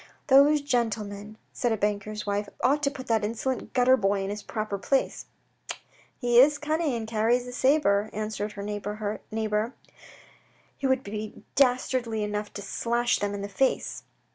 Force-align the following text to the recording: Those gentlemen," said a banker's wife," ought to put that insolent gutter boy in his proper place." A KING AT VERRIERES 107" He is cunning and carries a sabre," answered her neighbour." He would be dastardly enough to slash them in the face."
Those 0.29 0.61
gentlemen," 0.61 1.37
said 1.53 1.71
a 1.71 1.77
banker's 1.77 2.25
wife," 2.25 2.49
ought 2.63 2.81
to 2.81 2.89
put 2.89 3.05
that 3.05 3.23
insolent 3.23 3.71
gutter 3.73 3.95
boy 3.95 4.23
in 4.23 4.31
his 4.31 4.41
proper 4.41 4.79
place." 4.79 5.27
A 5.69 5.73
KING 5.75 5.77
AT 5.77 5.77
VERRIERES 6.37 6.59
107" 6.59 6.77
He 6.79 6.79
is 6.79 6.81
cunning 6.87 6.97
and 6.97 7.07
carries 7.07 7.45
a 7.45 7.51
sabre," 7.51 8.09
answered 8.11 8.53
her 8.53 8.63
neighbour." 8.63 9.21
He 10.79 10.87
would 10.87 11.03
be 11.03 11.43
dastardly 11.53 12.23
enough 12.23 12.51
to 12.55 12.63
slash 12.63 13.19
them 13.19 13.35
in 13.35 13.43
the 13.43 13.47
face." 13.47 14.01